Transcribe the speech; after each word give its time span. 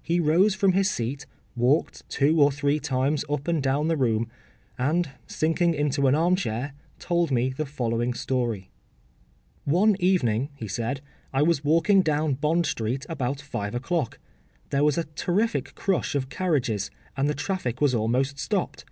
He 0.00 0.20
rose 0.20 0.54
from 0.54 0.72
his 0.72 0.90
seat, 0.90 1.26
walked 1.54 2.08
two 2.08 2.40
or 2.40 2.50
three 2.50 2.80
times 2.80 3.26
up 3.28 3.46
and 3.46 3.62
down 3.62 3.88
the 3.88 3.96
room, 3.98 4.26
and, 4.78 5.10
sinking 5.26 5.74
into 5.74 6.06
an 6.06 6.14
armchair, 6.14 6.72
told 6.98 7.30
me 7.30 7.50
the 7.50 7.66
following 7.66 8.14
story:— 8.14 8.70
‘One 9.66 9.94
evening,’ 10.00 10.48
he 10.54 10.66
said, 10.66 11.02
‘I 11.30 11.42
was 11.42 11.62
walking 11.62 12.00
down 12.00 12.36
Bond 12.36 12.64
Street 12.64 13.04
about 13.10 13.42
five 13.42 13.74
o’clock. 13.74 14.18
There 14.70 14.82
was 14.82 14.96
a 14.96 15.04
terrific 15.14 15.74
crush 15.74 16.14
of 16.14 16.30
carriages, 16.30 16.90
and 17.14 17.28
the 17.28 17.34
traffic 17.34 17.78
was 17.82 17.94
almost 17.94 18.38
stopped. 18.38 18.86